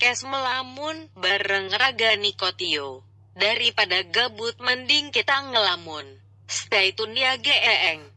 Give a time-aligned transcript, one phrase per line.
[0.00, 3.04] podcast melamun bareng Raga Nikotio.
[3.36, 6.08] Daripada gabut mending kita ngelamun.
[6.48, 8.08] Stay tune ya geeng.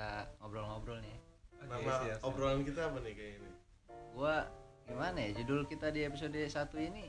[0.00, 1.16] Kita ngobrol-ngobrol nih.
[1.68, 3.52] Nama obrolan kita apa nih kayak ini?
[4.16, 4.48] Gua
[4.88, 6.56] gimana ya judul kita di episode 1
[6.88, 7.04] ini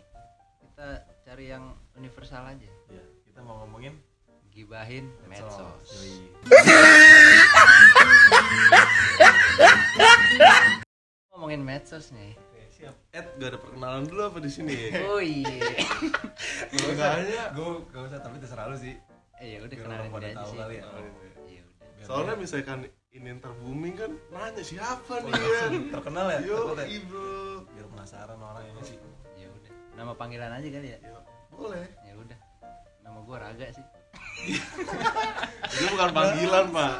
[0.60, 2.68] kita cari yang universal aja.
[2.92, 3.96] Ya, kita mau ngomongin
[4.52, 5.88] Gibahin medsos.
[11.32, 12.36] Ngomongin medsos nih.
[12.36, 12.96] Oke, siap.
[13.16, 14.92] Ed, gak ada perkenalan dulu apa di sini?
[15.08, 15.80] Oh iya.
[16.76, 19.00] Makanya gue gak usah tapi terserah lu sih
[19.40, 20.60] Eh ya udah kenalin aja tahu sih.
[20.60, 20.84] kali ya.
[20.86, 21.31] Oh, Iya
[22.04, 22.80] soalnya dia- misalkan
[23.12, 25.64] ini ntar booming kan nanya siapa nih Wah, ya?
[25.92, 26.58] terkenal ya Yo,
[27.04, 27.68] bro.
[27.68, 28.98] biar penasaran orang ini sih
[29.34, 29.72] Ya udah.
[29.94, 30.98] Nama panggilan aja kali ya.
[30.98, 31.12] Ya,
[31.50, 31.86] boleh.
[32.02, 32.38] Ya udah.
[33.02, 33.86] Nama gua Raga sih.
[35.72, 36.94] Itu bukan panggilan, Pak.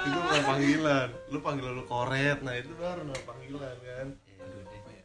[0.00, 1.08] Itu bukan panggilan.
[1.28, 2.38] Lu panggilan lu koret.
[2.40, 4.06] Nah, itu baru nama panggilan kan.
[4.24, 4.80] Ya udah.
[4.86, 5.02] ya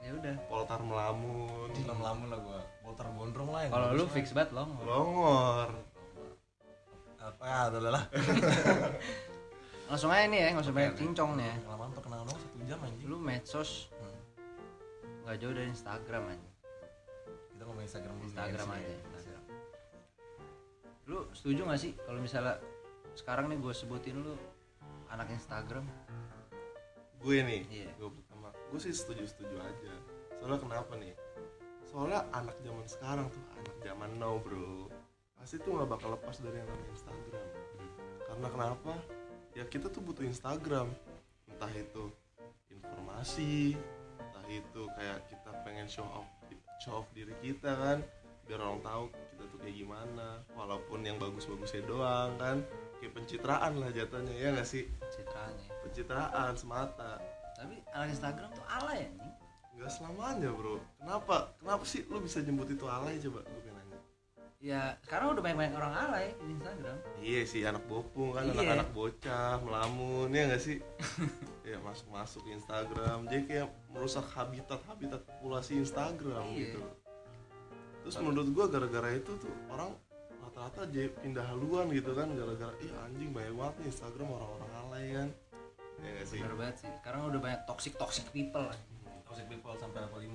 [0.00, 0.34] Ya udah.
[0.46, 1.68] Poltar melamun.
[1.82, 4.70] Lam lamun lah gue boltar gondrong lah yang Kalau lu fix banget long.
[4.80, 5.70] Longor.
[7.26, 8.04] Apa ya udah lah
[9.86, 11.54] Langsung aja nih ya, nggak usah banyak cincong nih ya.
[11.62, 14.18] pengalaman perkenalan dong satu jam anjing Lu medsos Hmm.
[15.22, 16.48] nggak jauh dari Instagram aja.
[17.50, 18.94] kita ngomongin Instagram dulu Instagram ya, aja.
[19.08, 19.42] Instagram.
[21.06, 22.54] Lu setuju gak sih kalau misalnya
[23.14, 24.34] sekarang nih gue sebutin lu
[25.08, 25.86] anak Instagram?
[27.16, 27.62] Gue nih.
[27.66, 27.90] Iya.
[27.96, 28.50] Gue pertama.
[28.68, 29.92] Gue sih setuju-setuju aja.
[30.36, 31.14] Soalnya kenapa nih?
[31.86, 34.90] Soalnya anak zaman sekarang tuh anak zaman now, Bro.
[35.36, 37.46] Pasti tuh nggak bakal lepas dari yang namanya Instagram.
[38.26, 38.92] Karena kenapa?
[39.54, 40.90] Ya kita tuh butuh Instagram.
[41.46, 42.10] Entah itu
[42.68, 43.78] informasi,
[44.18, 46.28] entah itu kayak kita pengen show off
[46.76, 47.98] show off diri kita kan
[48.44, 52.62] biar orang tahu kita tuh kayak gimana walaupun yang bagus-bagusnya doang kan
[53.00, 55.66] kayak pencitraan lah jatuhnya ya nggak sih Citranya.
[55.82, 57.18] pencitraan semata
[57.56, 59.32] Tapi anak Instagram tuh alay anjing.
[59.76, 63.65] nggak selamanya bro kenapa kenapa sih lu bisa nyebut itu alay coba nanya
[64.66, 66.96] Ya sekarang udah banyak-banyak orang alay di Instagram.
[67.22, 68.52] iya sih anak bopung kan Iya.
[68.52, 70.82] anak-anak bocah melamun ya nggak sih
[71.70, 76.58] ya masuk masuk Instagram jadi kayak merusak habitat habitat populasi Instagram Iya.
[76.66, 76.82] gitu
[78.02, 79.94] terus menurut gua gara-gara itu tuh orang
[80.40, 85.06] rata-rata jadi pindah haluan gitu kan gara-gara ih anjing banyak banget nih Instagram orang-orang alay
[85.12, 85.28] kan
[85.96, 86.90] ya nggak sih Bener banget sih.
[86.92, 88.78] Sekarang udah banyak toxic toxic people lah.
[89.22, 90.34] toxic people sampai level 5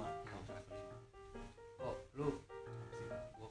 [1.82, 2.28] Oh, lu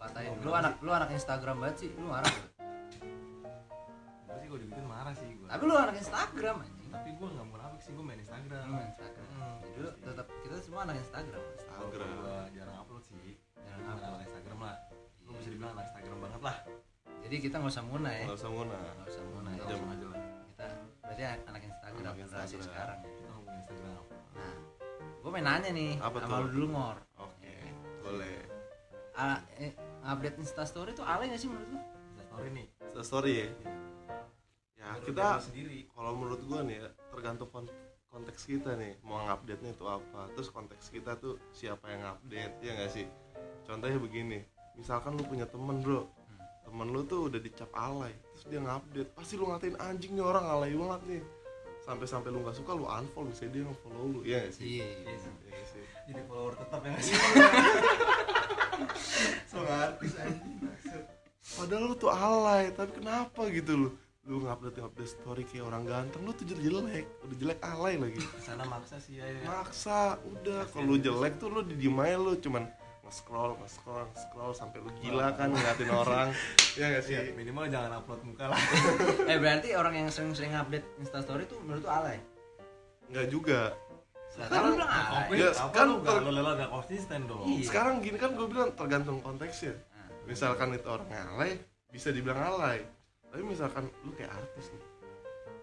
[0.00, 1.91] katain lu anak lu anak Instagram banget sih.
[1.93, 2.49] Lu marah gue
[4.37, 6.88] sih gue digituin marah sih gue Tapi lu anak Instagram anjing.
[6.91, 9.27] tapi gue gak munafik sih gue main Instagram Lu main Instagram.
[9.31, 9.59] Hmm.
[9.62, 11.43] Jadi lu tetap kita semua anak Instagram.
[11.53, 14.11] Instagram gue jarang upload sih Jarang Gue upload.
[14.11, 14.77] anak Instagram lah
[15.21, 16.56] lu bisa dibilang anak Instagram banget lah
[17.21, 18.25] Jadi kita nggak usah muna ya.
[18.25, 19.61] nggak usah nguna Nggak usah muna ya.
[19.61, 20.67] Aja lah Kita
[21.00, 23.11] berarti anak Instagram Anak generasi sekarang ya.
[23.12, 24.55] kita ngomongin Instagram Nah,
[25.21, 26.41] gue main nanya nih Apa sama tuh?
[26.41, 26.97] lu dulu ngor.
[27.19, 27.55] oke
[28.00, 28.37] boleh
[29.20, 31.76] Ah, eh, update Instastory tuh alay gak sih menurut lu?
[31.76, 32.66] Insta story nih.
[32.81, 33.47] Insta story ya?
[34.81, 35.26] Ya Menurut kita
[35.92, 37.75] kalau menurut gua nih ya tergantung kon-
[38.08, 40.25] konteks kita nih mau ngupdate nya itu apa.
[40.32, 43.04] Terus konteks kita tuh siapa yang update ya nggak sih?
[43.69, 44.41] Contohnya begini
[44.72, 46.08] misalkan lu punya temen bro.
[46.64, 49.12] Temen lu tuh udah dicap alay terus dia ngupdate.
[49.12, 51.22] Pasti lu ngatain anjing nih orang alay banget nih.
[51.84, 54.64] Sampai-sampai lu nggak suka lu unfollow misalnya dia nge-follow lu ya nggak sih?
[54.81, 54.87] Iya.
[55.04, 55.16] Iya.
[55.20, 55.32] Sih.
[55.44, 55.60] Iya
[56.10, 57.14] jadi follower tetap ya nggak sih
[59.50, 60.62] so artis anjing
[61.59, 63.91] padahal lu tuh alay tapi kenapa gitu lu?
[64.28, 67.06] Lu ngupdate ngupdate story kayak orang ganteng lu tuh jadi jelek.
[67.26, 68.23] Udah jelek alay lagi.
[68.38, 69.43] Sana maksa sih ya, ya.
[69.49, 70.69] maksa udah.
[70.70, 72.69] Kalau lu jelek tuh lu didiem aja lu cuman
[73.08, 76.29] nge-scroll nge-scroll nge-scroll sampai lu gila kan ngeliatin orang.
[76.79, 77.19] Ya gak sih?
[77.19, 78.61] Iya, minimal jangan upload muka lah.
[79.31, 82.23] Eh berarti orang yang sering-sering update Instastory tuh menurut lu alay?
[83.11, 83.75] nggak juga
[84.42, 85.37] Kan lu bilang alay.
[85.37, 85.87] Ya, apa kan
[86.20, 87.44] lu lelah gak konsisten dong.
[87.44, 87.64] Iya.
[87.66, 89.75] sekarang gini kan gue bilang tergantung konteksnya.
[89.90, 91.58] Nah, misalkan itu orang alay
[91.88, 92.81] bisa dibilang alay.
[93.26, 94.82] Tapi misalkan lu kayak artis nih.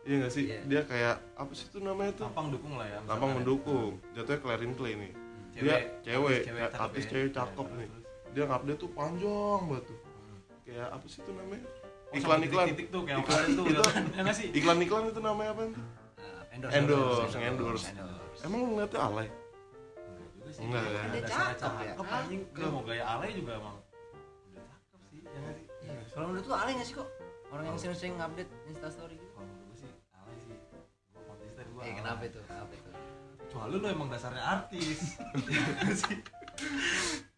[0.03, 0.43] Iya gak sih?
[0.45, 0.59] Iya.
[0.63, 2.25] dia kayak apa sih itu namanya tuh?
[2.25, 3.37] Tampang dukung lah ya tampang misalkan.
[3.37, 3.91] mendukung.
[4.13, 5.11] Jatuhnya Clarin Clay nih.
[5.49, 7.09] Cewek, dia cewek, artis kayak artis ya.
[7.09, 7.87] cewek Iya, cakep terus, nih.
[7.89, 8.05] terus.
[8.29, 9.97] dia ngupdate tuh panjang banget tuh.
[9.97, 10.39] Hmm.
[10.61, 11.65] kayak apa sih itu namanya?
[12.07, 12.65] Iklan-iklan.
[12.69, 14.03] titik tuh kayak Iklan- tuh itu- kan?
[14.07, 14.47] Ya nggak sih?
[14.53, 15.61] iklan-iklan itu namanya apa
[16.57, 16.73] endorse.
[16.73, 17.85] Endorse, endorse.
[17.93, 18.41] endorse.
[18.41, 20.61] emang lu ngeliatnya alay enggak juga sih.
[20.65, 21.07] Enggak, kan?
[21.13, 21.93] Dia dasarnya cakep ya.
[22.17, 22.41] anjing.
[22.49, 23.77] Dia mau gaya alay juga emang.
[23.77, 25.31] Udah cakep sih ya.
[25.53, 26.01] Sih Iya.
[26.11, 27.09] kalau menurut lu alay gak sih kok?
[27.47, 29.31] Orang yang sering-sering update instastory gitu?
[29.31, 30.57] Kalau menurut gue sih alay sih.
[31.13, 32.39] Gue konsisten gue eh kenapa itu?
[32.43, 32.89] Kenapa itu?
[33.37, 34.99] Kecuali lu emang dasarnya artis.
[35.47, 36.17] Iya sih?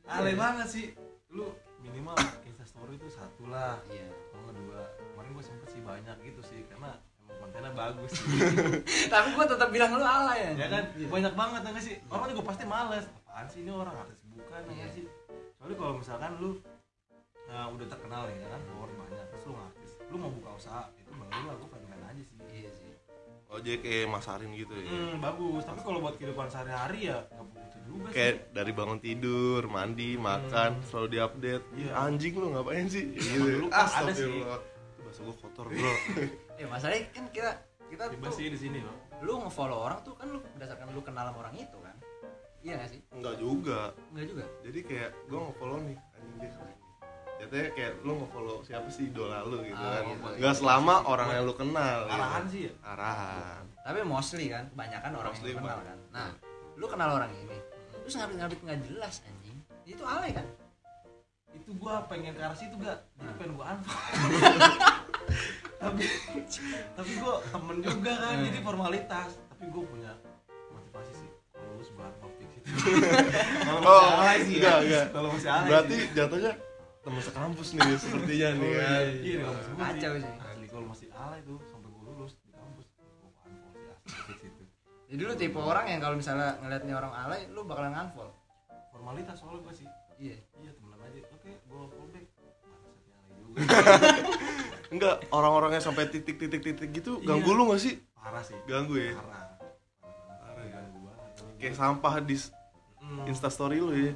[0.09, 0.87] Alay banget sih.
[1.29, 2.17] Lu minimal
[2.47, 3.77] instastory itu satu lah.
[3.91, 4.09] Iya.
[4.33, 4.81] Kalau nggak dua.
[5.13, 6.59] Kemarin gue sempet sih banyak gitu sih.
[6.65, 6.97] Karena
[7.59, 8.11] kontennya bagus.
[9.13, 10.83] Tapi gua tetap bilang lu alay ya kan?
[10.95, 11.95] banyak banget ya nggak sih?
[12.07, 13.05] Orang juga pasti males.
[13.27, 13.95] Apaan sih ini orang?
[13.99, 14.87] Artis bukan ya Iya.
[14.95, 15.03] sih?
[15.59, 16.51] Soalnya kalau misalkan lu
[17.49, 21.11] nah, udah terkenal ya kan follower banyak terus lu artis lu mau buka usaha itu
[21.11, 22.37] baru lah gue pengen aja sih.
[22.47, 22.91] Iya sih.
[23.49, 24.87] Oh jadi kayak masarin gitu ya?
[24.87, 25.61] Hmm, bagus.
[25.67, 30.79] Tapi kalau buat kehidupan sehari-hari ya nggak butuh juga kayak dari bangun tidur mandi makan
[30.87, 31.65] selalu diupdate.
[31.75, 31.91] Iya.
[31.97, 33.03] anjing lu ngapain sih?
[33.11, 33.73] Dulu gitu.
[33.73, 34.59] pas ada Astagfirullah.
[34.63, 35.93] Itu bahasa gua kotor bro
[36.59, 37.49] ya masalahnya kan kita
[37.87, 41.01] kita bebas tuh sih di sini loh lu nge-follow orang tuh kan lu berdasarkan lu
[41.01, 41.95] kenal sama orang itu kan.
[42.59, 42.99] Iya gak sih?
[43.11, 43.91] Enggak juga.
[44.11, 44.45] Enggak juga?
[44.63, 46.77] Jadi kayak gua nge-follow nih anjing dia keren nih.
[47.39, 50.03] Jatuhnya kayak lu nge-follow siapa sih idola lu gitu Ah, kan?
[50.07, 50.23] gitu.
[50.39, 52.15] Enggak selama orang yang lu kenal gitu.
[52.15, 52.73] arahan sih ya?
[52.81, 53.63] Arahan.
[53.79, 55.97] Tapi mostly kan kebanyakan orang Mostly, yang lu kenal kan.
[56.11, 56.29] Nah
[56.75, 57.57] lu kenal orang ini
[57.99, 59.57] terus ngabit-ngabit nggak jelas anjing.
[59.83, 60.47] Itu alay kan?
[61.51, 63.03] Itu gua pengen ke arah situ gak.
[63.19, 63.99] Jadi pengen gua unfollow
[65.79, 66.03] tapi
[66.97, 68.45] tapi gua temen juga kan Hmm.
[68.45, 69.29] jadi formalitas.
[69.49, 70.11] Tapi gua punya
[70.69, 72.67] motivasi sih kalau lu sebelah topik itu
[73.59, 75.05] kalau Oh, masih alay sih ya enggak, enggak.
[75.15, 76.07] kalau masih alay Berarti sih.
[76.13, 76.51] jatuhnya
[76.99, 79.05] teman sekampus nih sepertinya nih kan.
[79.17, 80.33] iya gua Kacau sih.
[80.41, 82.85] Asli kalau masih alay tuh sampai gua lulus di kampus.
[82.91, 83.95] Gua unfollow
[84.27, 84.63] di situ.
[85.07, 88.35] Jadi lu tipe orang yang kalau misalnya ngeliat nih orang alay lu bakalan unfollow
[88.89, 89.87] formalitas soalnya gua sih.
[90.17, 90.35] Iya.
[90.55, 91.19] Iya temenan aja.
[91.29, 92.25] Oke gua follow back.
[93.39, 93.59] Juga
[94.89, 97.27] Enggak, orang-orangnya sampai titik-titik-titik gitu Iya.
[97.29, 97.95] ganggu lu gak sih?
[98.11, 99.13] parah sih Ganggu ya?
[99.15, 99.45] parah
[100.35, 100.69] parah ya.
[100.73, 102.35] ganggu banget Kayak sampah di
[102.99, 103.25] Hmm.
[103.25, 104.13] instastory lu ya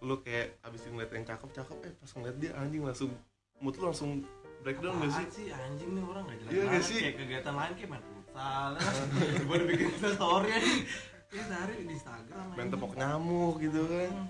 [0.00, 3.08] Lu kayak abis ngeliat yang cakep-cakep eh pas ngeliat dia anjing langsung
[3.56, 4.20] mood lu langsung
[4.60, 5.26] breakdown gak sih?
[5.30, 7.00] Sih anjing nih orang gak jelas Iya banget sih?
[7.00, 8.70] kayak kegiatan lain kayak main futsal
[9.46, 10.72] gue udah bikin Insta story aja
[11.30, 14.28] ya sehari di Instagram Main tepok nyamuk gitu kan Hmm.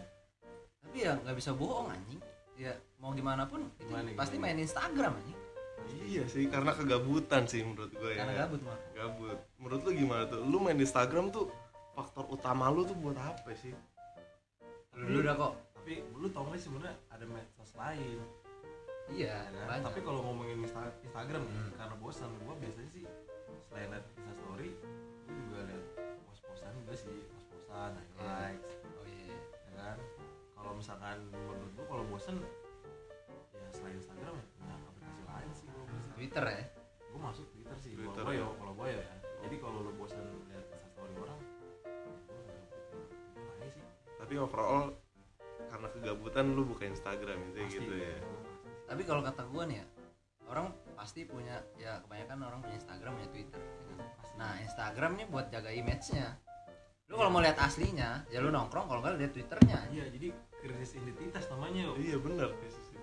[0.81, 2.21] tapi ya nggak bisa bohong anjing
[2.55, 4.45] ya mau gimana pun Gimana, pasti gimana?
[4.47, 5.39] main Instagram anjing
[5.87, 8.23] Iya sih, karena kegabutan sih menurut gue ya.
[8.23, 9.39] Karena gabut mah Gabut.
[9.57, 10.41] Menurut lu gimana tuh?
[10.41, 11.51] Lu main Instagram tuh
[11.93, 13.75] faktor utama lu tuh buat apa sih?
[14.95, 15.53] lu udah kok.
[15.75, 18.19] Tapi lu tau gak sih sebenarnya ada medsos lain?
[19.11, 19.67] Iya ya kan?
[19.69, 19.85] banyak.
[19.85, 21.71] Tapi kalau ngomongin Insta- Instagram Hmm.
[21.75, 23.05] karena bosan gue biasanya sih
[23.67, 24.71] selain liat Insta story
[25.25, 25.85] gue juga liat
[26.25, 29.37] pos-posan juga sih pos-posan highlights oh iya.
[29.67, 29.99] ya kan?
[30.55, 32.37] Kalau misalkan menurut gue kalau bosan
[36.35, 36.67] Twitter ya?
[37.15, 38.43] Gue masuk Twitter sih Twitter, kalau gue ya.
[38.43, 39.07] ya kalau gue ya.
[39.47, 40.19] Jadi kalau lu bosan
[40.51, 43.85] lihat instastory orang gue sih
[44.19, 44.99] Tapi overall
[45.71, 48.19] karena kegabutan lu buka Instagram itu Pasti, gitu ya.
[48.91, 49.87] Tapi kalau kata gua nih ya
[50.51, 53.99] orang pasti punya ya kebanyakan orang punya Instagram punya Twitter ya kan?
[54.19, 54.35] Pasti.
[54.35, 56.27] nah Instagram nih buat jaga image-nya.
[57.07, 59.87] Lu kalau mau lihat aslinya ya lu nongkrong kalau nggak lihat Twitternya.
[59.95, 60.35] Iya jadi
[60.67, 62.94] krisis identitas namanya Iya bener krisis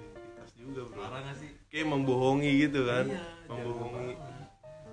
[0.61, 1.01] juga bro.
[1.01, 1.49] Parah gak sih?
[1.67, 3.05] Kayak membohongi gitu kan?
[3.07, 4.13] Iya Membohongi.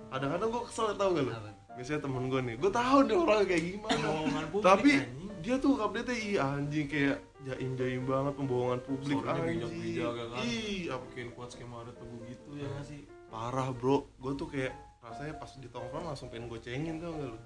[0.09, 1.33] Kadang-kadang gue kesel tau gak lu?
[1.79, 4.07] Misalnya temen gue nih Gue tahu deh orangnya kayak gimana.
[4.51, 5.31] Publik Tapi anjing.
[5.39, 9.59] dia tuh update ih anjing kayak jaim-jaim banget pembohongan publik Story-nya anjing.
[9.63, 10.39] bijak-bijak ya kan?
[10.43, 11.05] Ih apa?
[11.07, 13.01] Bikin quotes kayak Mario Teguh gitu ya gak sih?
[13.29, 14.11] Parah bro.
[14.19, 17.39] Gue tuh kayak rasanya pas di tongkrong langsung pengen gue cengin tau gak lu?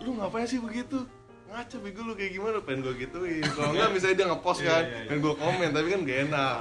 [0.00, 1.04] Lu ngapain sih begitu?
[1.44, 2.56] Ngaca bego lu kayak gimana?
[2.64, 3.44] Pengen gue gituin.
[3.44, 5.04] Kalau enggak misalnya dia ngepost Iya, kan iya, iya.
[5.04, 6.56] Pengen gue komen tapi kan gak enak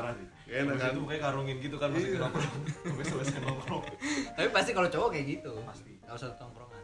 [0.53, 2.20] enak kan itu kayak karungin gitu kan masih Iya.
[2.22, 2.51] nongkrong
[2.84, 3.84] sampai selesai nongkrong
[4.34, 5.91] tapi pasti kalau cowok kayak gitu Pasti.
[5.98, 6.81] nggak usah tongkrongan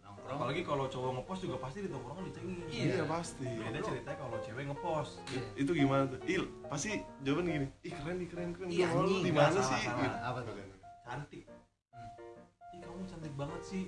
[0.00, 2.84] nongkrong apalagi kalau cowok ngepost juga pasti di tongkrongan dicengin Iya.
[2.90, 5.42] Iya pasti beda ceritanya kalau cewek ngepost Iya.
[5.58, 6.18] itu gimana tuh?
[6.24, 6.88] Il, pasti
[7.22, 7.66] jawaban gini.
[7.82, 8.68] Ih keren nih keren keren.
[8.68, 9.80] Iya, lu di mana sih?
[9.80, 10.16] Gitu.
[10.18, 10.52] apa tuh
[11.02, 11.42] cantik
[11.88, 12.10] Hmm.
[12.70, 13.84] ih kamu cantik banget sih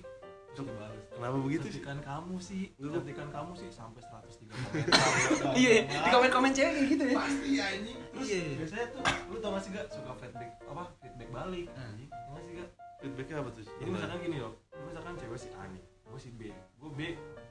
[0.61, 1.73] terus dibales Kenapa begitu sih?
[1.75, 6.89] cantikan kamu sih cantikan kamu sih sampai 103 komentar iya di komen komen cewek kayak
[6.89, 7.17] gitu ya.
[7.19, 7.99] Pasti anjing.
[8.11, 8.41] Terus Iya.
[8.57, 11.67] biasanya tuh lu tau gak sih gak suka feedback apa feedback balik?
[11.73, 12.69] Anjing ya gak sih gak
[13.01, 13.63] Feedbacknya apa tuh?
[13.65, 16.41] jadi misalkan gini loh lu misalkan cewek si A nih gue si B.
[16.77, 17.01] Gue B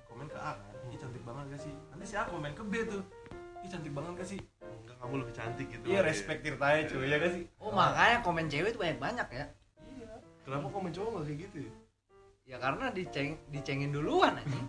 [0.05, 1.73] komen ke A kan ih cantik banget gak sih?
[1.89, 3.01] Nanti si A komen ke B tuh
[3.59, 4.39] ih cantik banget gak sih?
[4.61, 5.85] Enggak, kamu lebih cantik gitu.
[5.85, 6.07] iya Mas, ya.
[6.07, 7.43] respect tirtanya cuy ya gak sih?
[7.57, 9.45] Oh makanya komen cewek itu banyak banyak ya.
[9.87, 10.07] Iya.
[10.41, 11.73] Kenapa komen cowok nggak kayak gitu ya?
[12.49, 14.65] Ya karena diceng dicengin duluan anjing.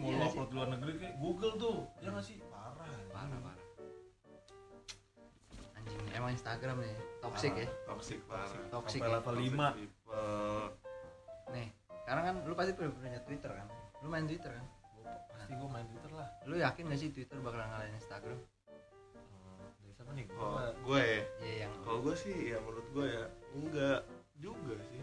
[0.00, 0.30] Mau Iya lu sih.
[0.32, 1.76] upload luar negeri kayak Google tuh.
[2.00, 2.36] Ya gak sih?
[2.48, 2.86] Parah.
[3.12, 3.66] Parah parah.
[5.76, 7.68] Anjing emang Instagram nih toxic ya?
[7.84, 8.48] Toxic parah.
[8.70, 9.16] Toxic Sampai ya.
[9.20, 10.64] level Toxic 5 people.
[11.52, 11.68] nih
[12.02, 13.66] sekarang kan lu pasti punya, punya Twitter kan?
[14.00, 14.66] Lu main Twitter kan?
[15.28, 16.28] Pasti gue main Twitter lah.
[16.48, 18.38] Lu yakin gak sih Twitter bakal ngalahin Instagram?
[18.38, 20.24] Hmm, dari siapa nih?
[20.26, 21.20] Gue gue ya?
[21.42, 24.00] Ya yang kalau gue sih ya menurut gue ya enggak
[24.38, 25.02] juga sih.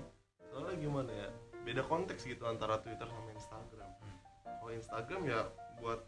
[0.49, 1.29] Soalnya gimana ya
[1.69, 3.89] beda konteks gitu antara Twitter sama Instagram.
[4.41, 5.41] Kalau Instagram ya
[5.77, 6.01] buat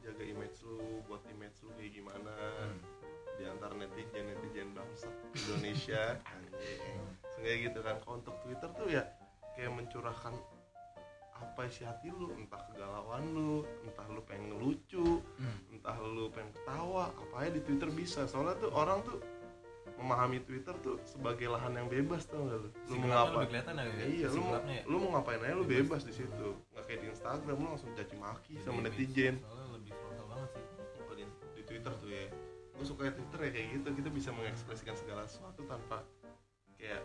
[0.00, 2.32] jaga image lu buat image lu kayak gimana.
[2.32, 2.80] Hmm.
[3.38, 6.18] di antara netizen netizen bangsa Indonesia.
[6.34, 6.98] Anjing.
[7.38, 8.02] Kayak gitu kan.
[8.02, 9.06] Kalau untuk Twitter tuh ya
[9.54, 10.34] kayak mencurahkan
[11.38, 12.34] apa isi hati lu.
[12.34, 15.70] Entah kegalauan lu entah lu pengen ngelucu Hmm.
[15.70, 18.26] entah lu pengen ketawa apa aja di Twitter bisa.
[18.26, 19.22] Soalnya tuh orang tuh
[19.96, 22.68] memahami Twitter tuh sebagai lahan yang bebas tau gak lu?
[22.68, 24.82] Lu mau gelapnya ngapa lebih kelihatan ya Ya, iya lu mau, ya?
[24.84, 25.78] lu mau ngapain aja lu Bebas.
[25.80, 26.48] bebas di situ.
[26.68, 29.34] Nggak kayak di Instagram lu langsung caci maki sama Lebih- netizen.
[29.38, 30.64] soalnya lebih frontal banget sih.
[30.98, 32.24] Kalau di, di Twitter tuh ya?
[32.74, 33.88] Gue suka Twitter ya kayak gitu.
[33.94, 35.96] Kita bisa mengekspresikan segala sesuatu tanpa
[36.74, 37.02] kayak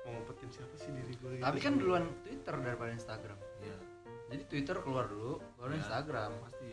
[0.00, 1.44] mau ngumpetin siapa sih diri gue gitu.
[1.44, 3.38] tapi kan duluan Twitter daripada Instagram.
[3.60, 3.76] Iya.
[4.30, 5.78] Jadi Twitter keluar dulu baru Ya.
[5.78, 6.30] Instagram.
[6.40, 6.70] Pasti.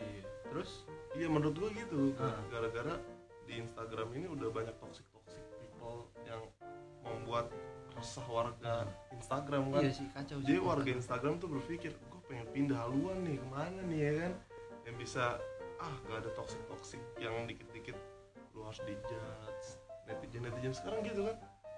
[0.48, 0.70] Terus?
[1.12, 2.16] Iya menurut gue gitu.
[2.48, 2.96] Gara-gara
[3.44, 5.04] di Instagram ini udah banyak toxic
[6.24, 6.42] yang
[7.02, 7.48] membuat
[7.94, 9.82] resah warga Instagram kan.
[9.82, 13.80] Iya sih kacau jadi warga Instagram tuh berpikir gue pengen pindah haluan nih ke mana
[13.86, 14.32] nih ya kan.
[14.86, 15.24] Yang bisa
[15.78, 17.96] ah gak ada toxic toxic yang dikit-dikit
[18.54, 19.66] lu harus dijudge.
[20.06, 21.36] Netizen netizen sekarang gitu kan.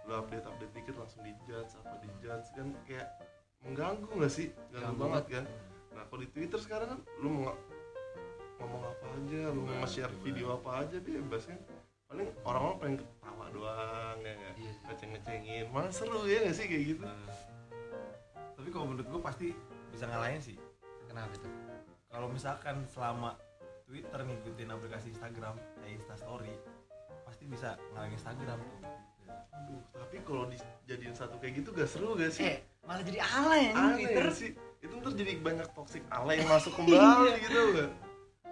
[0.09, 3.09] Lu update update dikit langsung dijudge apa dijudge kan kayak
[3.64, 4.49] mengganggu gak sih?
[4.73, 5.45] Ganggu Ganggu banget kan.
[5.97, 7.61] Nah kalau di Twitter sekarang kan lu mau ng-
[8.61, 10.25] ngomong apa aja lu mau nge-share bebas.
[10.29, 11.59] video apa aja bebas kan
[12.12, 12.99] paling orang-orang pengen
[13.50, 14.54] doang ya nggak?
[14.57, 14.71] Iya.
[14.73, 15.64] Sih ngeceng-ngecengin.
[15.71, 17.04] Malah seru ya gak sih kayak gitu?
[17.04, 17.28] Nah,
[18.54, 19.47] tapi kalau menurut gue pasti
[19.90, 20.57] bisa ngalahin sih.
[21.07, 21.49] Kenapa itu?
[22.07, 23.35] Kalau misalkan selama
[23.85, 26.54] Twitter ngikutin aplikasi Instagram kayak Instastory
[27.26, 28.80] pasti bisa ngalahin Instagram tuh.
[29.30, 32.47] Aduh, tapi kalau dijadiin satu kayak gitu gak seru gak sih?
[32.47, 34.26] eh malah jadi alay ya Aneh Twitter.
[34.33, 34.50] sih?
[34.80, 37.90] Itu ntar jadi banyak toxic ala yang masuk kembali gitu gak?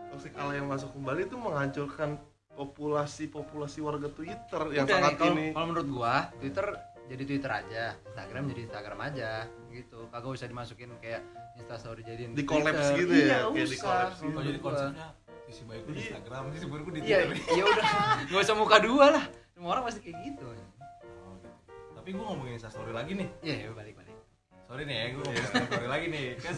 [0.09, 2.11] Toxic ala yang masuk kembali itu menghancurkan
[2.59, 6.67] populasi-populasi warga Twitter yang Udah sangat nih, kalau ini kalau menurut gua Twitter
[7.07, 9.31] jadi Twitter aja Instagram jadi Instagram aja
[9.71, 11.23] gitu kagak usah dimasukin kayak
[11.55, 12.99] Instastory jadiin Di collapse Twitter.
[13.01, 13.85] gitu ya, iya, kayak di usah.
[13.85, 14.35] collapse Kalau gitu.
[14.35, 14.73] kalau jadi menurut gua.
[14.75, 15.07] konsepnya
[15.45, 16.07] sisi baik lu di Iya.
[16.11, 17.87] Instagram sisi buruk lu di iya Twitter ya udah
[18.29, 21.49] nggak usah muka dua lah semua orang pasti kayak gitu Oh, gitu.
[21.95, 24.17] tapi gue ngomongin Instastory lagi nih iya ya, balik balik
[24.65, 26.53] sorry nih ya gue ngomongin Instastory lagi nih kan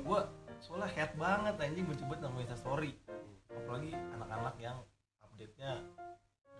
[0.00, 0.20] gue
[0.58, 2.92] soalnya head banget anjing benci banget namanya Instastory
[3.52, 4.76] apalagi anak-anak yang
[5.42, 5.74] update-nya.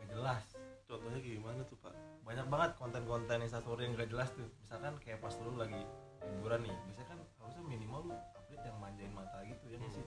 [0.03, 0.45] Gak jelas.
[0.91, 1.95] Contohnya gimana tuh pak?
[2.23, 4.51] banyak banget konten-konten instastory yang gak jelas tuh.
[4.59, 5.79] Misalkan kayak pas lu lagi
[6.27, 10.07] liburan nih biasanya kan harusnya minimal lu update yang manjain mata gitu ya nggak sih?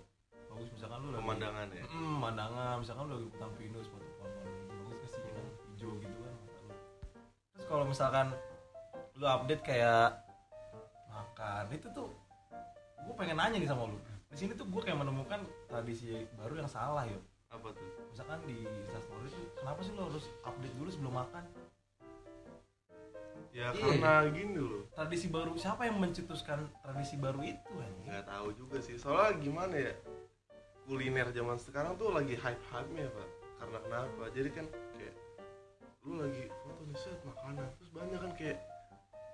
[0.51, 1.85] Bagus misalkan lu lagi Pemandangan ya?
[1.87, 2.75] Mm, pemandangan.
[2.83, 4.31] Misalkan lu lagi hutan pinus foto pohon
[4.67, 5.21] bagus ke sih?
[5.23, 6.75] Yang hijau gitu kan mata lu.
[7.55, 8.27] Terus kalau misalkan
[9.15, 10.07] lu update kayak
[11.07, 12.11] makan itu tuh
[13.07, 13.95] gue pengen nanya nih sama lu.
[14.27, 17.23] Di sini tuh gue kayak menemukan tradisi baru yang salah yuk?
[18.15, 21.43] Misalkan di instastory tuh kenapa sih lo harus update dulu sebelum makan?
[23.51, 23.99] Ya Iya.
[23.99, 24.87] karena gini loh.
[24.91, 28.07] Tradisi baru siapa yang mencetuskan tradisi baru itu anjing?
[28.07, 28.95] nggak tahu juga sih.
[28.95, 29.91] Soalnya gimana ya
[30.83, 33.27] kuliner zaman sekarang tuh lagi hype hype ya pak.
[33.55, 34.23] Karena kenapa?
[34.31, 35.15] Jadi kan kayak
[36.03, 37.67] lu lagi foto nih set makanan.
[37.75, 38.57] Terus banyak kan kayak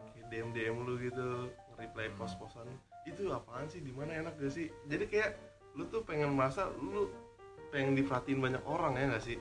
[0.09, 2.17] kayak dm dm lu gitu reply Hmm.
[2.17, 2.65] post postan
[3.05, 3.81] itu apaan sih?
[3.81, 4.13] Di mana?
[4.15, 4.73] Enak gak sih?
[4.85, 5.37] Jadi kayak
[5.73, 7.09] lu tuh pengen merasa lu
[7.71, 9.37] pengen diperhatiin banyak orang ya gak sih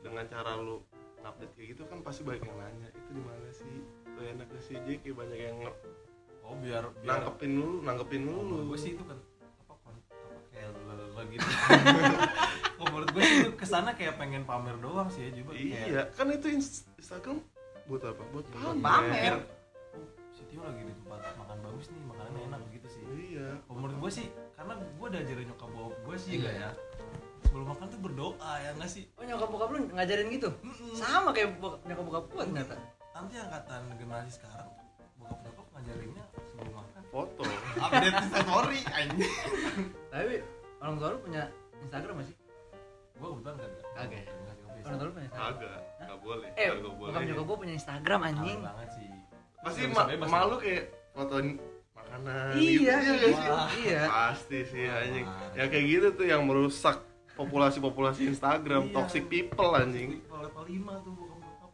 [0.00, 0.82] dengan cara lu
[1.22, 3.74] update kayak gitu kan pasti banyak yang nanya itu di mana sih
[4.06, 5.78] lu enak gak sih jadi kayak banyak yang nge-
[6.42, 9.16] oh biar biar nangkepin lu nanggepin lu gue sih itu kan
[9.58, 11.48] apa kon apa kayak lele gitu
[12.78, 15.86] oh, menurut gue sih itu ke sana kayak pengen pamer doang sih ya juga kayak
[15.86, 17.40] Iya, kan itu ins- Instagram
[17.84, 18.22] buat apa?
[18.30, 18.82] Buat Buat pamer.
[18.82, 19.34] pamer.
[19.94, 23.48] oh, si Tio lagi di tempat makan bagus nih makanannya enak gitu sih Iya.
[23.64, 26.38] Oh, menurut gue sih karena gue udah ajarin nyokap bokap gue sih Iya.
[26.38, 26.70] enggak ya
[27.54, 30.90] sebelum makan tuh berdoa ya nggak sih oh nyokap bokap lu ngajarin gitu Mm-mm.
[30.92, 32.74] sama kayak bok- nyokap bokap gua ternyata
[33.14, 34.68] nanti angkatan generasi sekarang
[35.16, 37.42] bokap nyokap ngajarinnya sebelum makan Foto.
[37.86, 39.34] update story anjing
[40.10, 40.34] tapi
[40.76, 41.42] orang tua lu punya
[41.78, 42.36] Instagram gak sih
[43.14, 44.32] gue kebetulan kan Kagak ya?
[44.82, 46.48] orang tua lu punya Instagram Agak, enggak boleh.
[46.50, 47.06] eh Kagak boleh.
[47.06, 49.08] bokap nyokap gua punya Instagram anjing banget sih
[49.62, 50.84] Pasti Nggak ma malu kayak
[51.14, 51.48] fotoin
[51.94, 53.30] makanan iya gitu iya nggak sih?
[53.38, 53.54] iya.
[53.78, 55.24] iya Pasti sih anjing.
[55.54, 56.98] Yang kayak gitu tuh yang merusak
[57.34, 58.94] populasi-populasi Instagram, Iya.
[58.94, 60.22] toxic people anjing.
[60.26, 61.14] Kalau level 5 tuh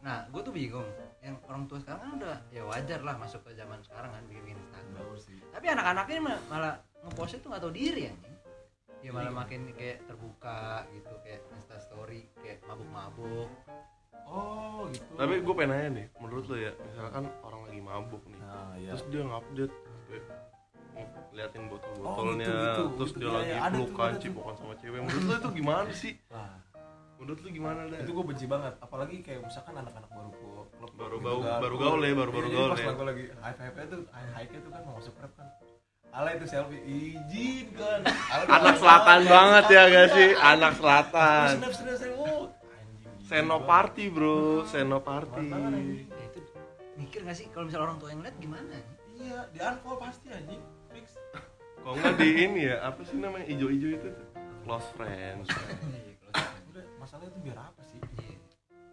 [0.01, 0.89] nah gua tuh bingung.
[1.21, 4.57] Yang orang tua sekarang kan udah ya wajar lah masuk ke zaman sekarang kan bikin
[4.57, 5.05] Instagram.
[5.15, 5.37] Sih.
[5.53, 6.73] Tapi anak-anaknya ma- malah
[7.05, 8.35] ngepostnya tuh nggak tahu diri anjing.
[9.01, 13.49] Ya malah makin kayak terbuka gitu kayak insta story kayak mabuk-mabuk.
[14.25, 15.05] Oh gitu.
[15.17, 18.93] Tapi gue pengen nanya nih menurut lo ya misalkan orang lagi mabuk nih nah iya.
[18.93, 19.75] terus dia ngupdate
[21.31, 23.19] liatin botol-botolnya Oh, gitu, gitu, terus gitu.
[23.19, 24.99] dia Iya, lagi tuh, pelukan cipokan sama cewek.
[24.99, 26.13] Menurut lo itu gimana sih?
[26.27, 26.53] Wah,
[27.15, 28.73] menurut lo gimana dah itu gue benci banget.
[28.77, 31.59] Apalagi kayak misalkan anak-anak baru ke klub Baru gitu bau- kan.
[31.59, 32.87] baru gaul ya, baru- baru Iya, gaul pas ya.
[32.87, 35.47] lagu lagi high nya tuh high nya tuh kan mau masuk rap kan.
[36.11, 37.99] Ala itu selfie izin kan.
[38.45, 40.29] Anak selatan banget ya gak sih?
[40.29, 40.43] Iya.
[40.51, 41.47] anak selatan.
[42.11, 42.51] Oh.
[42.51, 45.47] Anjing, Senoparty bro, Senoparty.
[45.47, 45.79] Kan, ya
[46.27, 46.39] itu
[46.97, 48.75] mikir gak sih kalau misalnya orang tua yang ngeliat gimana
[49.13, 50.59] Iya, di unfollow pasti anjing.
[51.81, 52.77] Kok nggak di ini ya?
[52.83, 54.09] Apa sih namanya ijo-ijo itu?
[54.61, 55.49] Close friends.
[55.49, 57.97] Iya, masalahnya itu biar apa sih?
[57.97, 58.37] Iya.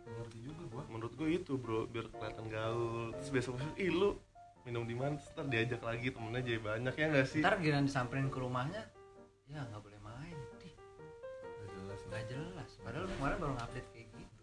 [0.08, 0.82] Ngerti juga gua.
[0.88, 3.12] Menurut gue itu bro, biar kelihatan gaul.
[3.14, 4.16] Terus besok besok, ih lu
[4.64, 5.16] minum di mana?
[5.16, 7.40] Terus ntar diajak lagi temennya jadi banyak ya nggak sih?
[7.40, 8.82] ntar giliran disamperin ke rumahnya
[9.48, 12.00] ya nggak boleh main Dih, Nggak jelas.
[12.04, 14.42] nggak jelas padahal kemarin baru ngupdate kayak gitu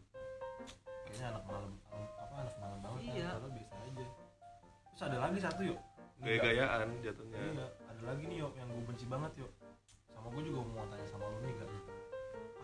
[1.05, 3.13] Kayaknya anak malam, apa anak malam banget kan?
[3.13, 3.27] Iya.
[3.29, 4.05] Padahal biasa aja.
[4.89, 5.79] Terus ada lagi satu yuk.
[6.15, 7.37] Gaya-gayaan jatuhnya.
[7.37, 9.51] Iya, ada lagi nih yuk yang gue benci banget yuk.
[10.09, 11.69] Sama gue juga mau tanya sama lu nih kan.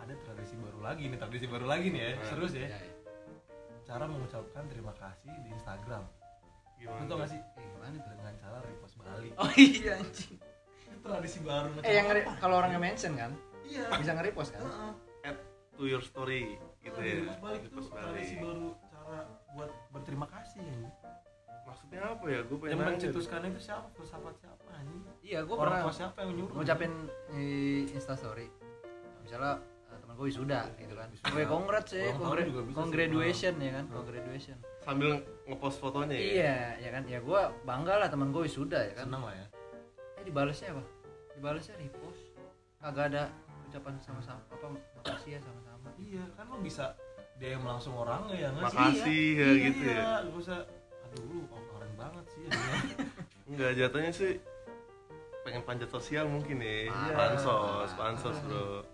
[0.02, 2.12] Ada tradisi baru lagi nih, tradisi baru lagi nih ya.
[2.26, 2.66] Serius ya.
[2.66, 2.94] ya, ya.
[3.84, 6.04] Cara mengucapkan terima kasih di Instagram.
[6.04, 7.06] Lu Gimana?
[7.06, 7.38] tau gak sih?
[7.38, 9.32] Eh, gimana tuh Dengan cara repost balik.
[9.38, 10.34] oh iya anjing
[10.82, 13.86] Itu tradisi baru macam eh yang kalau orangnya mention kan Iya.
[13.96, 14.92] bisa nge-repost kan Heeh.
[15.24, 15.38] Add
[15.78, 17.22] to your story gitu Oh, ya.
[17.22, 18.42] repost balik itu Repost tradisi balik.
[18.42, 19.18] baru cara
[19.54, 20.90] buat berterima kasih ya.
[21.72, 22.40] Maksudnya apa ya?
[22.44, 23.88] Gue pengen Yang mencetuskan itu siapa?
[23.96, 25.02] Filsafat siapa anjing?
[25.22, 26.56] iya gue Orang tua siapa yang nyuruh?
[26.58, 26.92] ngucapin
[27.30, 27.48] di
[27.88, 28.48] instastory
[29.22, 29.54] misalnya
[29.88, 32.04] eh, teman gue wisuda gitu kan gue ya bisa sih.
[32.76, 35.10] congratulation ya kan congratulation Sambil
[35.46, 36.22] ngepost fotonya ya.
[36.26, 39.46] iya ya kan ya gue bangga lah teman gue wisuda ya kan Seneng lah ya.
[40.18, 40.84] eh dibalasnya apa
[41.32, 42.22] dibalasnya repost
[42.76, 43.24] kagak ada
[43.64, 46.98] ucapan sama-sama apa makasih ya sama-sama Iya, kan lo bisa
[47.38, 48.76] DM langsung orangnya ya nggak sih?
[48.76, 49.94] Makasih ya Iya, gitu ya.
[49.94, 50.60] Iya, gak usah.
[51.12, 52.42] Aduh, lu oh, keren banget sih.
[52.48, 52.80] jadinya.
[53.46, 54.32] Enggak, jatuhnya sih
[55.42, 56.88] pengen panjat sosial mungkin ya.
[56.88, 57.18] Parah.
[57.34, 58.86] Pansos, pansos bro.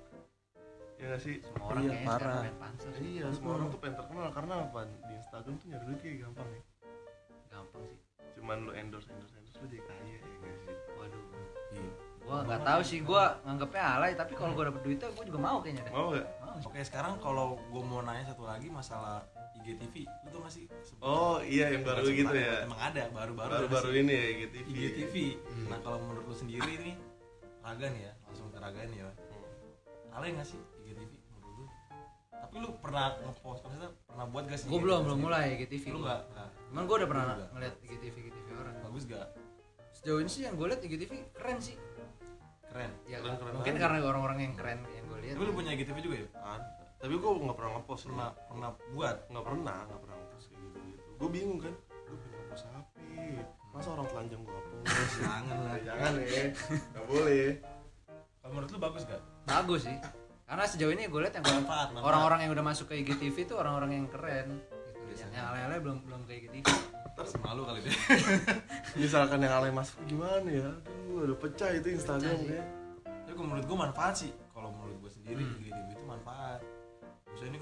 [0.98, 1.36] Ya nggak sih?
[1.40, 2.42] semua orang Iya, kayaknya parah.
[2.58, 4.80] pansos Iya, semua orang tuh pengen terkenal karena apa?
[4.84, 6.62] Di Instagram tuh nyari duit kayak gampang ya.
[7.48, 8.00] gampang sih
[8.34, 10.74] Cuman lu endorse, endorse, endorse lu jadi kaya ya nggak sih?
[10.94, 11.24] waduh
[11.70, 11.90] Iya.
[12.20, 15.58] gue nggak tahu sih gue nganggapnya alay tapi kalau gue dapet duitnya gue juga mau
[15.60, 16.26] kayaknya deh Mau nggak?
[16.40, 16.66] mau sih.
[16.66, 19.22] Oke, sekarang kalau gue mau nanya satu lagi masalah
[19.68, 20.66] IGTV, lu tuh nggak sih?
[21.04, 22.64] Oh iya yang baru gitu ya.
[22.64, 23.52] Emang ada, baru-baru.
[23.68, 24.66] Baru-baru ini ya IGTV.
[24.66, 25.16] IGTV.
[25.44, 25.68] Hmm.
[25.68, 26.96] Nah, kalau menurut lu sendiri nih,
[27.60, 29.12] Raga nih ya, langsung ke Raga nih ya.
[29.12, 30.16] Hmm.
[30.16, 31.66] Alay nggak sih IGTV menurut lu?
[32.32, 34.68] Tapi lu pernah nge-post, maksudnya pernah buat gak sih?
[34.68, 36.06] gue belum belum mulai GTV Lu gua.
[36.08, 36.22] nggak?
[36.32, 36.50] nggak.
[36.72, 37.50] Cuman gue udah pernah nggak?
[37.52, 39.28] ngeliat IGTV GTV orang Bagus gak?
[39.92, 41.76] sejauh ini sih yang gue liat IGTV keren sih
[42.64, 42.92] Keren.
[43.04, 45.98] ya Keren, keren mungkin karena orang-orang yang keren yang gue lihat Tapi lu punya IGTV
[46.00, 46.28] juga ya?
[46.98, 49.18] Tapi gua nggak pernah ngepost Pernah pernah pernah buat?
[49.30, 51.02] nggak pernah nggak pernah ngepost kayak gitu gitu.
[51.18, 51.74] Gue bingung kan.
[52.08, 52.90] Gue pengen ngepost apa?
[53.74, 55.12] Masa orang telanjang gua post?
[55.22, 55.78] Jangan lah.
[55.86, 56.44] Jangan ya.
[56.94, 57.46] Nggak boleh.
[58.42, 59.22] Kalau menurut lu bagus gak?
[59.48, 59.98] bagus sih
[60.48, 61.44] karena sejauh ini gue liat yang
[62.00, 65.24] orang-orang yang udah masuk ke IGTV itu orang-orang yang keren gitu.
[65.24, 66.64] yang, yang alay-alay belum belum ke IGTV
[67.18, 67.96] Terus Malu kali deh.
[69.02, 70.70] misalkan yang alay masuk gimana ya?
[70.70, 72.64] Aduh, udah pecah itu Instagram Pecah ya.
[73.26, 74.32] Tapi kalau menurut gua manfaat sih.
[74.54, 75.58] Kalau menurut gua sendiri Hmm.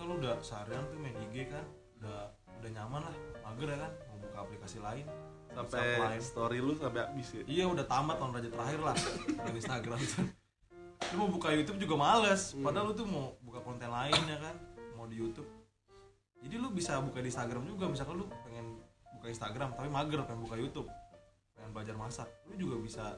[0.05, 1.65] Kan lu udah seharian tuh main IG kan,
[1.97, 2.29] udah
[2.61, 5.01] udah nyaman lah, mager ya kan, mau buka aplikasi lain.
[5.49, 6.21] Sampai Subline.
[6.21, 7.41] story lu sampai habis ya.
[7.49, 10.21] Iya udah tamat tahun raja terakhir lah dari Instagram itu.
[11.09, 12.53] Lu mau buka YouTube juga males.
[12.53, 12.61] Hmm.
[12.61, 14.55] Padahal lu tuh mau buka konten lain ya kan,
[14.93, 15.49] mau di YouTube.
[16.37, 17.89] Jadi lu bisa buka di Instagram juga.
[17.89, 18.77] Misalkan lu pengen
[19.17, 20.85] buka Instagram tapi mager pengen buka YouTube,
[21.57, 23.17] pengen belajar masak, lu juga bisa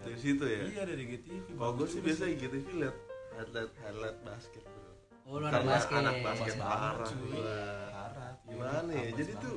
[0.00, 0.08] lihat.
[0.08, 0.64] Dari situ ya.
[0.64, 1.60] Iya dari GTV.
[1.60, 2.96] Kalau gue Bagus sih biasa IGTV liat
[3.36, 4.71] highlight highlight basket.
[5.24, 6.94] Oh lu anak basket anak basket parah.
[7.00, 8.32] Parah.
[8.42, 9.08] Gimana ya?
[9.14, 9.56] Jadi tuh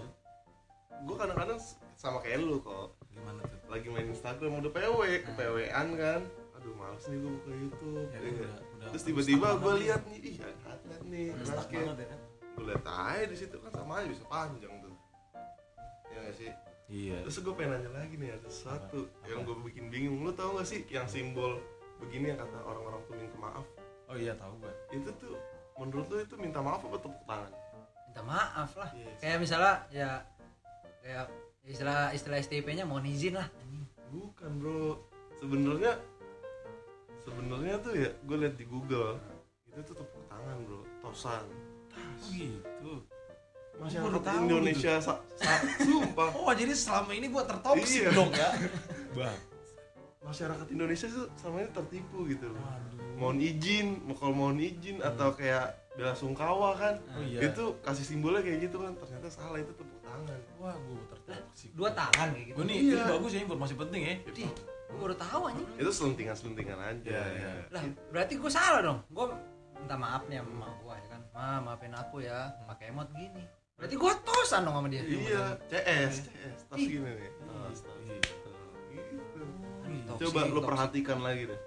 [0.96, 1.60] gue kadang-kadang
[1.94, 3.60] sama kayak lu kok gimana tuh?
[3.68, 5.36] lagi main Instagram udah PW ke Nah.
[5.36, 6.22] PW-an kan
[6.56, 10.36] aduh males nih gue buka YouTube Ya, udah, udah terus tiba-tiba gue lihat nih ih
[10.40, 12.20] highlight nih basket ya kan?
[12.56, 14.96] gue lihat aja di situ kan sama aja bisa panjang tuh
[16.08, 16.52] ya gak sih
[16.86, 17.18] Iya.
[17.26, 19.26] terus gue pengen nanya lagi nih ada sesuatu Apa?
[19.28, 21.58] yang gue bikin bingung lu tau gak sih yang simbol
[21.98, 23.66] begini yang kata orang-orang tuh minta maaf
[24.06, 24.74] Oh iya tahu gue.
[24.94, 25.34] itu tuh
[25.76, 27.52] menurut lu itu minta maaf apa tepuk tangan
[28.06, 29.18] minta maaf lah Yes.
[29.20, 30.10] kayak misalnya ya
[31.00, 31.26] kayak
[31.64, 33.48] istilah istilah STP-nya mohon izin lah
[34.08, 35.02] bukan bro
[35.36, 36.00] sebenarnya
[37.20, 39.20] sebenarnya tuh ya gue liat di Google
[39.68, 41.44] itu tuh tepuk tangan bro tosan
[41.96, 42.94] Oh gitu.
[43.76, 48.12] masyarakat Indonesia sa- sa- sumpah Oh jadi selama ini gue tertoksik Iya.
[48.12, 48.50] dong ya.
[49.18, 49.36] Bang.
[50.26, 52.60] Masyarakat Indonesia tuh sama ini tertipu gitu loh.
[52.60, 52.94] Waduh.
[53.16, 57.48] mohon izin mau kalau mohon izin atau kayak bela sungkawa kan Oh iya.
[57.48, 60.36] itu kasih simbolnya kayak gitu kan ternyata salah itu tepuk tangan.
[60.60, 61.72] Wah, gue tertarik sih.
[61.72, 62.58] dua tangan kayak gitu.
[62.60, 62.92] Gue nih, Iya.
[62.92, 64.14] ini bagus ya informasi penting ya.
[64.28, 64.50] Dih,
[64.92, 65.68] gue baru tahu anjing.
[65.80, 67.08] Itu selentingan selentingan aja.
[67.08, 67.52] Iya, iya.
[67.72, 69.00] lah berarti gue salah dong.
[69.08, 69.26] Gue
[69.80, 71.22] minta maaf nih sama gue ya kan.
[71.32, 72.52] Ma maafin aku ya.
[72.68, 73.44] Pakai emot gini.
[73.80, 75.04] Berarti gue tosan dong sama dia.
[75.08, 77.32] Iya CS CS tas gini nih.
[77.48, 78.04] Tas tas
[79.86, 80.66] Toxic, coba lu toxic.
[80.66, 81.60] perhatikan lagi deh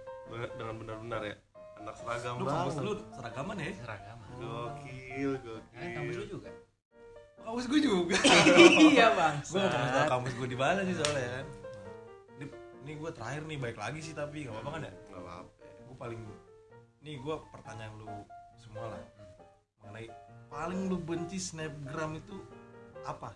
[0.54, 1.36] dengan benar-benar ya
[1.78, 3.70] anak seragam Lu kampus banget lu seragaman ya?
[3.76, 5.30] seragam gokil
[5.72, 6.50] eh kampus lu gokil juga
[7.38, 8.16] Kampus gue juga.
[8.92, 9.62] iya bang gue
[10.04, 11.46] kampus gue di mana sih soalnya kan.
[12.36, 12.44] Ini,
[12.78, 14.92] ini gue terakhir nih baik lagi sih tapi gak apa-apa kan ya?
[15.08, 15.50] nggak apa-apa
[15.80, 16.20] Gue paling
[17.00, 18.10] nih gue pertanyaan lu
[18.54, 19.00] semua lah
[19.80, 20.06] mengenai
[20.48, 22.36] paling lu benci snapgram itu
[23.02, 23.32] apa?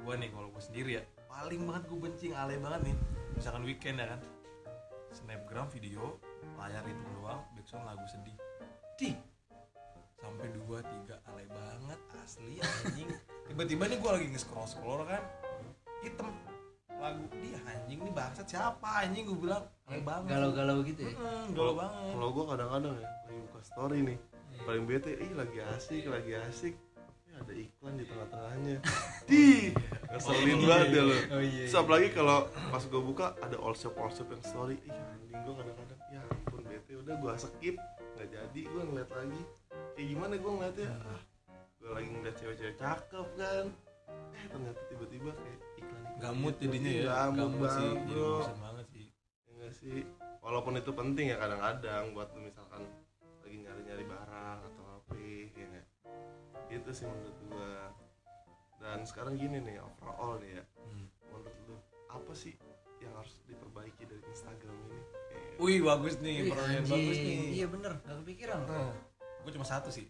[0.00, 2.96] Gue nih kalau gue sendiri ya paling banget gue benci yang alay banget nih
[3.34, 4.20] misalkan weekend ya kan.
[5.12, 6.16] Snapgram video
[6.56, 8.36] layar itu doang background lagu sedih.
[8.96, 9.12] Di.
[10.16, 13.10] sampai dua tiga alay banget asli anjing.
[13.50, 15.18] Tiba-tiba nih gue lagi nge-scroll scroll kan.
[15.98, 16.30] Hitam.
[16.94, 17.26] Lagu.
[17.42, 19.66] Dia anjing nih bangsat siapa anjing gue bilang.
[19.90, 20.30] Alay banget.
[20.30, 21.14] galau-galau gitu ya?
[21.18, 22.14] Hmm, galau banget.
[22.14, 24.18] kalau gua kadang-kadang ya lagi buka story nih
[24.52, 24.62] Iya.
[24.68, 26.74] paling bete ih lagi asik lagi asik
[27.36, 28.76] ada iklan di tengah-tengahnya.
[29.30, 29.70] Di
[30.10, 31.14] ngeselin Oh, banget iya, ya lo.
[31.14, 34.76] Oh iya Terus apalagi kalau pas gue buka ada all shop all shop yang story.
[34.82, 36.92] Ih anjing gue kadang-kadang ya ampun bete.
[36.98, 37.76] Udah gue skip
[38.18, 38.60] nggak jadi.
[38.66, 39.42] Gue ngeliat lagi.
[39.94, 40.88] Kayak gimana gue ngeliatnya?
[41.00, 41.20] Ah
[41.82, 43.66] gue lagi ngeliat cewek-cewek cakep kan.
[44.34, 46.62] Eh ternyata tiba-tiba kayak iklan gamut gitu.
[46.68, 47.02] jadinya ya.
[47.06, 47.90] Gamut, gamut sih.
[48.06, 48.32] Bro.
[48.58, 49.06] banget sih.
[49.58, 49.98] Ya sih?
[50.42, 52.82] Walaupun itu penting ya kadang-kadang buat misalkan
[53.42, 54.41] lagi nyari-nyari barang
[56.74, 57.92] itu sih menurut gua.
[58.78, 60.64] Dan sekarang gini nih overall nih ya.
[60.80, 61.06] Hmm.
[61.24, 61.76] menurut lu
[62.08, 62.52] apa sih
[62.98, 65.00] yang harus diperbaiki dari Instagram ini?
[65.32, 67.38] Eh, wih bagus nih Ih, pertanyaan bagus nih.
[67.52, 67.92] Iya bener.
[68.00, 68.92] Gak kepikiran loh
[69.42, 70.06] gue cuma satu sih.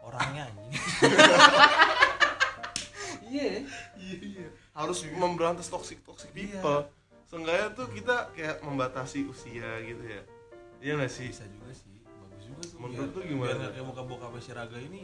[0.00, 0.72] Orangnya anjing.
[3.20, 3.68] Iya.
[3.98, 4.48] Iya iya.
[4.72, 6.58] Harus memberantas toxic toxic Iya.
[6.58, 6.80] people.
[7.28, 10.22] Seenggaknya tuh kita kayak membatasi usia gitu ya.
[10.80, 11.28] Iya nggak sih?
[11.28, 11.92] Bisa juga sih.
[12.08, 13.44] Bagus juga tuh Menurut Biar- lu gimana?
[13.44, 15.02] biar nggak kayak bokap-bokap si Raga ini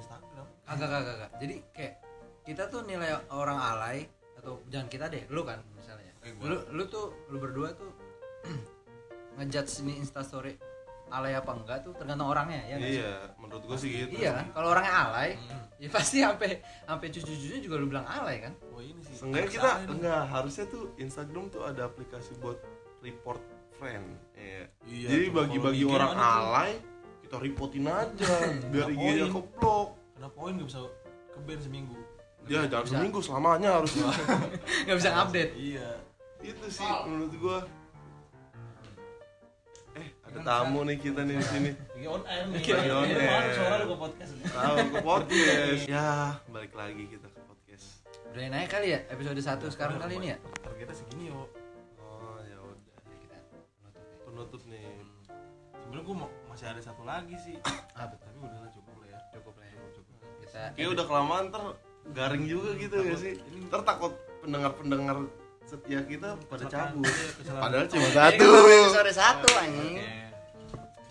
[0.00, 1.94] Instagram kagak kagak kagak jadi kayak
[2.42, 3.98] kita tuh nilai orang alay
[4.34, 6.48] atau jangan kita deh lu kan misalnya Eh, gua.
[6.48, 7.92] lu lu tuh lu berdua tuh
[9.36, 10.56] ngejudge ini instastory
[11.10, 14.68] alay apa enggak tuh tergantung orangnya ya iya menurut gua sih gitu iya kan kalau
[14.70, 15.64] orangnya alay Hmm.
[15.80, 19.70] ya pasti sampai sampai cucu-cucunya juga lu bilang alay kan wah ini sih Seenggaknya kita
[19.88, 22.60] enggak harusnya tuh Instagram tuh ada aplikasi buat
[23.00, 23.40] report
[23.72, 24.12] friend.
[24.36, 24.68] Iya.
[24.84, 26.20] Iya, Jadi bagi-bagi orang tuh?
[27.30, 28.32] Kita reportin aja
[28.74, 29.94] biar IG-nya keblok.
[30.12, 30.82] Kena poin gak bisa
[31.30, 31.94] ke band seminggu
[32.44, 32.92] Ya jangan Bisa.
[32.92, 33.94] seminggu selamanya harus.
[34.82, 35.94] nggak bisa update iya
[36.42, 37.58] Itu sih menurut gua.
[39.92, 41.70] Eh, ada tamu nih kita nih di sini.
[41.70, 43.52] lagi on air nih Lagi on Iya, air.
[43.52, 45.82] suara lu ke podcast Tahu ke podcast.
[45.86, 46.10] Ya,
[46.48, 47.86] balik lagi kita ke podcast.
[48.26, 51.46] udah naik kali ya episode 1 sekarang kali ini ya targetnya segini yo
[52.00, 52.98] Oh, ya udah.
[53.12, 53.36] kita
[53.78, 54.02] penutup.
[54.24, 54.98] Penutup nih.
[55.76, 56.16] sebenarnya gue
[56.60, 57.56] masih ada satu lagi sih.
[57.96, 59.18] Ah betul tapi udah lah cukup lah ya.
[59.32, 59.76] Cukup lah ya.
[59.96, 61.62] Cukup kita Kayak udah kelamaan ter
[62.12, 63.34] garing juga gitu ya sih.
[63.64, 64.12] Ntar takut
[64.44, 65.16] pendengar-pendengar
[65.64, 67.08] setia kita pada cabut.
[67.48, 68.44] Padahal cuma Ini satu.
[68.60, 69.94] episode satu anjing.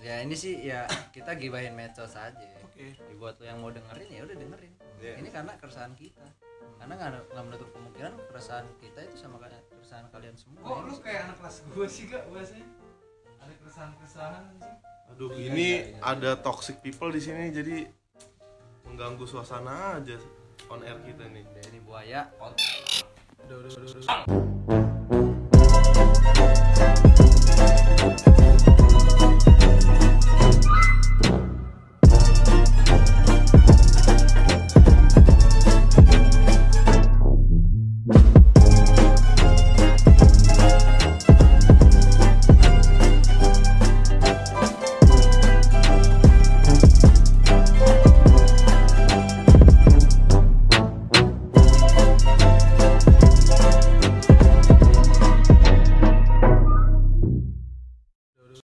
[0.05, 2.45] Ya ini sih ya kita gibahin medsos aja.
[2.61, 2.93] Oke.
[2.93, 4.73] Ya, buat lo yang mau dengerin ya udah dengerin.
[5.01, 5.17] Iya.
[5.17, 6.29] ini karena keresahan kita.
[6.77, 10.85] Karena nggak menutup kemungkinan keresahan kita itu sama kayak keresahan kalian semua Kok ya.
[10.85, 12.67] lu kayak anak kelas gue sih gak bahasanya?
[13.41, 14.75] Ada keresahan-keresahan sih.
[15.19, 17.91] Aduh, iya, ini ini ya, ya, ada toxic people di sini jadi
[18.87, 20.15] mengganggu suasana aja
[20.71, 21.43] on air kita nih.
[21.43, 23.03] ini buaya on air.
[23.51, 23.99] Duh, duh, duh.